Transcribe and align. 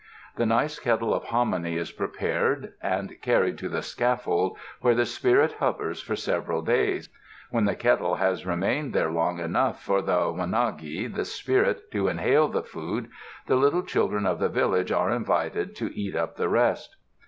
The 0.35 0.47
nice 0.47 0.79
kettle 0.79 1.13
of 1.13 1.25
hominy 1.25 1.77
is 1.77 1.91
prepared, 1.91 2.73
and 2.81 3.13
carried 3.21 3.59
to 3.59 3.69
the 3.69 3.83
scaffold 3.83 4.57
where 4.79 4.95
the 4.95 5.05
spirit 5.05 5.51
hovers 5.59 6.01
for 6.01 6.15
several 6.15 6.63
days. 6.63 7.09
When 7.51 7.65
the 7.65 7.75
kettle 7.75 8.15
has 8.15 8.43
remained 8.43 8.93
there 8.93 9.11
long 9.11 9.37
enough 9.37 9.83
for 9.83 10.01
the 10.01 10.33
wanagi, 10.33 11.05
the 11.05 11.25
spirit, 11.25 11.91
to 11.91 12.07
inhale 12.07 12.47
the 12.47 12.63
food, 12.63 13.09
the 13.45 13.57
little 13.57 13.83
children 13.83 14.25
of 14.25 14.39
the 14.39 14.49
village 14.49 14.91
are 14.91 15.11
invited 15.11 15.75
to 15.75 15.93
eat 15.95 16.15
up 16.15 16.35
the 16.35 16.49
rest. 16.49 16.95